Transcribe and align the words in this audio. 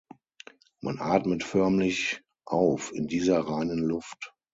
Man 0.81 0.97
atmet 0.97 1.43
förmlich 1.43 2.23
auf 2.43 2.91
in 2.91 3.05
dieser 3.05 3.39
reinen 3.41 3.83
Luft. 3.83 4.33